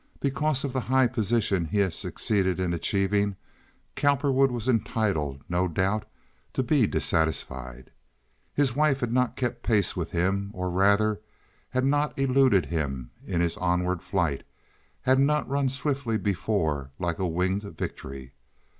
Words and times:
Because 0.19 0.63
of 0.63 0.73
the 0.73 0.79
high 0.81 1.05
position 1.05 1.65
he 1.65 1.77
had 1.77 1.93
succeeded 1.93 2.59
in 2.59 2.73
achieving 2.73 3.35
Cowperwood 3.95 4.49
was 4.49 4.67
entitled, 4.67 5.43
no 5.47 5.67
doubt, 5.67 6.09
to 6.53 6.63
be 6.63 6.87
dissatisfied. 6.87 7.91
His 8.51 8.75
wife 8.75 9.01
had 9.01 9.13
not 9.13 9.35
kept 9.35 9.61
pace 9.61 9.95
with 9.95 10.09
him, 10.09 10.49
or, 10.55 10.71
rather, 10.71 11.21
had 11.69 11.85
not 11.85 12.17
eluded 12.17 12.65
him 12.65 13.11
in 13.27 13.41
his 13.41 13.57
onward 13.57 14.01
flight—had 14.01 15.19
not 15.19 15.47
run 15.47 15.69
swiftly 15.69 16.17
before, 16.17 16.89
like 16.97 17.19
a 17.19 17.27
winged 17.27 17.61
victory. 17.61 18.31